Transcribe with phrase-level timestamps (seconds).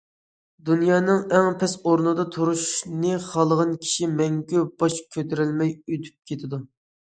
[0.69, 6.67] دۇنيانىڭ ئەڭ پەس ئورنىدا تۇرۇشنى خالىغان كىشى مەڭگۈ باش كۆتۈرەلمەي ئۆتۈپ كېتىدۇ.